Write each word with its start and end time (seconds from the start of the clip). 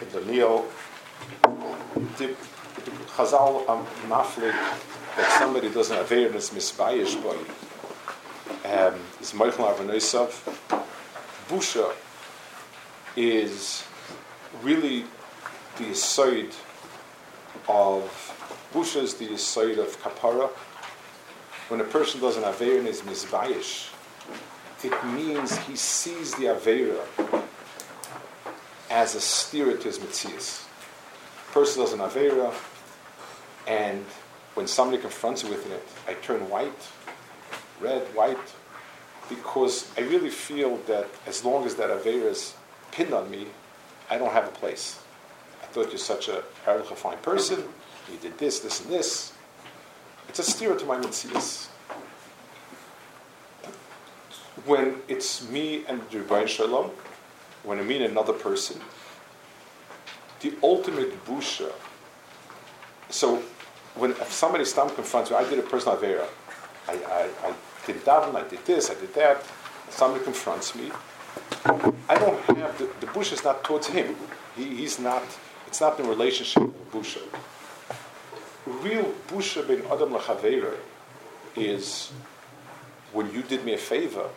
in 0.00 0.12
the 0.12 0.20
Chazal 3.16 3.66
am 3.68 3.86
maflig 4.10 4.52
that 5.16 5.38
somebody 5.38 5.70
doesn't 5.70 5.96
have 5.96 6.10
awareness 6.12 6.50
misbayish 6.50 7.20
boy 7.22 7.36
um, 8.70 8.94
is 9.20 9.32
Michael 9.32 9.64
Avanoisav. 9.66 10.30
Busha 11.48 11.94
is 13.16 13.84
really 14.62 15.04
the 15.78 15.94
side 15.94 16.54
of 17.68 18.02
Busha 18.74 19.02
is 19.02 19.14
the 19.14 19.36
side 19.38 19.78
of 19.78 19.98
Kapara. 20.02 20.48
When 21.68 21.80
a 21.80 21.84
person 21.84 22.20
does 22.20 22.36
an 22.36 22.44
is 22.44 23.00
misbayish, 23.02 23.88
it 24.84 25.04
means 25.06 25.56
he 25.58 25.76
sees 25.76 26.34
the 26.34 26.44
Aveira 26.46 27.45
as 28.96 29.14
a 29.14 29.20
steer 29.20 29.76
to 29.76 29.88
his. 29.88 30.64
Person 31.52 31.82
does 31.82 31.92
an 31.92 31.98
Aveira, 31.98 32.50
and 33.66 34.02
when 34.54 34.66
somebody 34.66 34.96
confronts 34.96 35.44
me 35.44 35.50
with 35.50 35.70
it, 35.70 35.86
I 36.08 36.14
turn 36.14 36.48
white, 36.48 36.82
red, 37.78 38.02
white, 38.14 38.48
because 39.28 39.92
I 39.98 40.00
really 40.00 40.30
feel 40.30 40.78
that 40.86 41.08
as 41.26 41.44
long 41.44 41.66
as 41.66 41.74
that 41.74 41.90
Aveira 41.90 42.30
is 42.30 42.54
pinned 42.90 43.12
on 43.12 43.30
me, 43.30 43.48
I 44.08 44.16
don't 44.16 44.32
have 44.32 44.48
a 44.48 44.56
place. 44.62 44.98
I 45.62 45.66
thought 45.66 45.90
you're 45.90 45.98
such 45.98 46.28
a 46.28 46.42
herrlich, 46.64 46.86
fine 46.96 47.18
person, 47.18 47.64
you 48.10 48.16
did 48.22 48.38
this, 48.38 48.60
this, 48.60 48.80
and 48.80 48.90
this. 48.90 49.34
It's 50.30 50.38
a 50.38 50.42
steer 50.42 50.74
to 50.74 50.86
my 50.86 50.96
Metzias. 50.96 51.66
When 54.64 55.02
it's 55.06 55.46
me 55.50 55.84
and 55.86 56.00
the 56.00 56.46
Shalom, 56.46 56.92
when 57.66 57.80
I 57.80 57.82
mean 57.82 58.02
another 58.02 58.32
person, 58.32 58.80
the 60.40 60.54
ultimate 60.62 61.24
busha. 61.26 61.72
So, 63.10 63.42
when 63.96 64.12
if 64.12 64.32
somebody 64.32 64.64
stam 64.64 64.88
confronts 64.90 65.30
me, 65.30 65.36
I 65.36 65.48
did 65.48 65.58
a 65.58 65.62
personal 65.62 65.96
avera. 65.96 66.26
I, 66.88 66.92
I, 66.92 67.48
I 67.48 67.54
did 67.84 68.04
daven, 68.04 68.36
I 68.36 68.48
did 68.48 68.64
this, 68.64 68.88
I 68.90 68.94
did 68.94 69.12
that. 69.14 69.44
Somebody 69.90 70.24
confronts 70.24 70.74
me. 70.76 70.90
I 72.08 72.18
don't 72.18 72.40
have 72.56 72.78
the, 72.78 72.88
the 73.00 73.06
busha 73.08 73.32
is 73.32 73.44
not 73.44 73.64
towards 73.64 73.88
him. 73.88 74.14
He, 74.56 74.64
he's 74.76 74.98
not. 74.98 75.24
It's 75.66 75.80
not 75.80 75.98
in 75.98 76.06
relationship 76.06 76.62
with 76.62 76.92
busha. 76.92 77.22
Real 78.66 79.12
busha 79.28 79.66
ben 79.66 79.82
adam 79.90 80.10
lachavera 80.10 80.76
is 81.56 82.12
when 83.12 83.32
you 83.32 83.42
did 83.42 83.64
me 83.64 83.74
a 83.74 83.78
favor. 83.78 84.28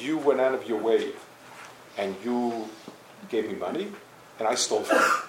You 0.00 0.18
went 0.18 0.40
out 0.40 0.54
of 0.54 0.68
your 0.68 0.78
way 0.80 1.12
and 1.98 2.16
you 2.24 2.68
gave 3.28 3.48
me 3.48 3.54
money, 3.54 3.88
and 4.38 4.48
I 4.48 4.54
stole 4.54 4.82
from 4.82 4.98
you. 4.98 5.28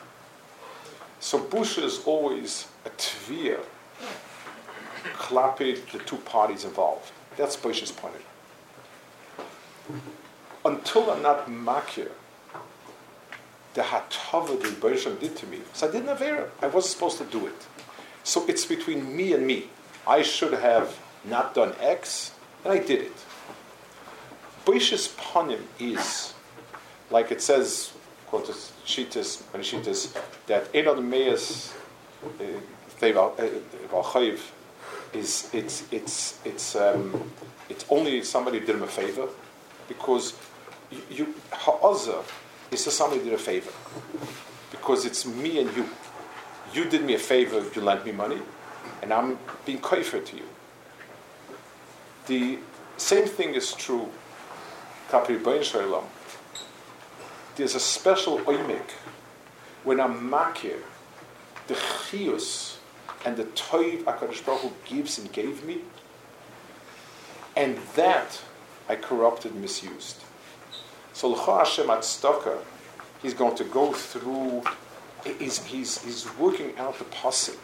So 1.20 1.40
busha 1.40 1.84
is 1.84 2.02
always 2.06 2.68
a 2.86 2.90
tvir, 2.92 3.60
klapid 5.16 5.92
the 5.92 6.00
two 6.00 6.18
parties 6.18 6.64
involved. 6.64 7.12
That's 7.36 7.58
busha's 7.58 7.92
point. 7.92 8.14
Until 10.64 11.10
I'm 11.12 11.22
not 11.22 11.50
makir, 11.50 12.12
the 13.74 13.82
hatava 13.82 14.62
the 14.62 14.68
Rebbeinu 14.70 15.20
did 15.20 15.36
to 15.38 15.48
me. 15.48 15.60
So 15.74 15.88
I 15.88 15.92
didn't 15.92 16.22
error. 16.22 16.52
I 16.62 16.68
wasn't 16.68 16.94
supposed 16.94 17.18
to 17.20 17.26
do 17.26 17.48
it. 17.48 17.68
So 18.24 18.46
it's 18.48 18.66
between 18.66 19.16
me 19.16 19.34
and 19.34 19.46
me. 19.48 19.70
I 20.08 20.22
should 20.22 20.54
have 20.54 21.00
not 21.24 21.54
done 21.54 21.74
X, 21.80 22.32
and 22.64 22.74
I 22.74 22.80
did 22.80 23.02
it. 23.02 23.14
Boish's 24.66 25.08
panim 25.08 25.62
is, 25.80 26.34
like 27.12 27.32
it 27.32 27.42
says, 27.42 27.92
quote 28.28 28.48
Shitas, 28.86 29.42
when 29.52 29.64
Shitas, 29.64 30.16
that 30.48 30.72
Enod 30.74 31.04
Meis 31.04 31.74
Valchayiv 33.00 34.40
is 35.14 35.50
it's 35.54 35.92
it's 35.92 36.40
it's 36.46 36.76
um, 36.76 37.32
it's 37.70 37.86
only 37.90 38.24
somebody 38.24 38.60
did 38.60 38.70
him 38.70 38.84
a 38.84 38.88
favor 38.88 39.28
because 39.88 40.34
you, 41.10 41.34
ha'azah 41.52 42.24
is 42.72 42.84
to 42.84 42.92
somebody 42.92 43.24
did 43.24 43.34
a 43.34 43.38
favor 43.38 43.72
because 44.72 45.06
it's 45.06 45.26
me 45.26 45.60
and 45.60 45.76
you. 45.76 45.86
You 46.72 46.86
did 46.86 47.04
me 47.04 47.16
a 47.16 47.20
favor, 47.20 47.66
you 47.74 47.82
lent 47.82 48.06
me 48.06 48.12
money, 48.12 48.38
and 49.02 49.12
I'm 49.12 49.40
being 49.66 49.80
kaifer 49.80 50.24
to 50.24 50.36
you. 50.36 50.44
The 52.28 52.60
same 52.98 53.26
thing 53.26 53.56
is 53.56 53.74
true 53.74 54.08
Kapri 55.10 55.44
Bain 55.44 55.64
Shalom. 55.64 56.04
There's 57.60 57.76
a 57.76 57.80
special 57.82 58.38
oimik 58.38 58.90
when 59.84 60.00
I'm 60.00 60.32
makir, 60.32 60.80
the 61.68 61.74
chius 61.74 62.78
and 63.26 63.36
the 63.36 63.44
toiv 63.44 64.06
HaKadosh 64.06 64.46
Baruch 64.46 64.62
Hu 64.62 64.72
gives 64.86 65.20
and 65.20 65.30
gave 65.34 65.66
me, 65.66 65.82
and 67.58 67.78
that 67.96 68.42
I 68.88 68.96
corrupted 68.96 69.56
misused. 69.56 70.24
So 71.12 71.28
L'cha 71.28 71.58
Hashem 71.58 71.88
HaTzedakah, 71.88 72.60
he's 73.22 73.34
going 73.34 73.58
to 73.58 73.66
go 73.66 73.92
through, 73.92 74.64
he's, 75.38 75.62
he's, 75.66 76.02
he's 76.02 76.38
working 76.38 76.78
out 76.78 76.98
the 76.98 77.04
pasuk 77.04 77.60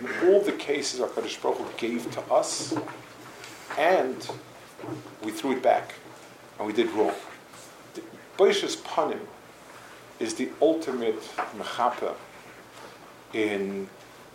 in 0.00 0.08
all 0.28 0.40
the 0.40 0.54
cases 0.54 0.98
HaKadosh 0.98 1.40
Baruch 1.40 1.58
Hu 1.58 1.66
gave 1.76 2.10
to 2.10 2.20
us, 2.32 2.74
and 3.78 4.28
we 5.22 5.30
threw 5.30 5.52
it 5.52 5.62
back, 5.62 5.94
and 6.58 6.66
we 6.66 6.72
did 6.72 6.90
wrong. 6.90 7.14
Boish's 8.36 8.74
panim 8.74 9.20
is 10.18 10.34
the 10.34 10.50
ultimate 10.60 11.20
mechaper 11.56 12.14
in 13.32 13.88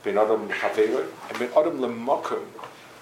Ben 0.04 0.18
Adam 0.18 0.50
Havera 0.50 1.08
and 1.30 1.40
Ben 1.40 1.50
Adam 1.56 1.80
Lemakum, 1.80 2.44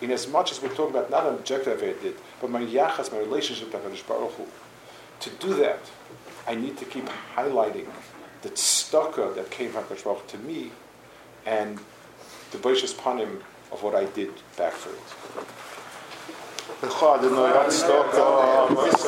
in 0.01 0.12
as 0.12 0.28
much 0.28 0.51
as 0.51 0.62
we're 0.62 0.69
talking 0.69 0.95
about 0.95 1.09
not 1.09 1.25
an 1.25 1.35
objective 1.35 1.81
I 1.81 2.01
did, 2.01 2.16
but 2.40 2.50
my 2.50 2.62
yachas, 2.62 3.12
my 3.12 3.19
relationship 3.19 3.73
with 3.73 3.84
HaKadosh 3.84 4.07
Baruch 4.07 4.31
Hu. 4.34 4.45
To 5.22 5.29
do 5.31 5.53
that, 5.56 5.79
I 6.47 6.56
need 6.56 6.78
to 6.78 6.85
keep 6.85 7.09
highlighting 7.35 7.88
the 8.41 8.50
tzedakah 8.50 9.35
that 9.35 9.51
came 9.51 9.72
from 9.72 9.84
HaKadosh 9.84 10.03
Baruch 10.03 10.22
Hu 10.22 10.38
to 10.38 10.38
me 10.38 10.72
and 11.46 11.79
the 12.51 12.57
Boish's 12.57 12.94
panim 12.94 13.41
of 13.72 13.84
what 13.84 13.96
I 13.96 14.06
did 14.06 14.31
back 14.57 14.73
for 14.73 14.90
it. 14.90 15.46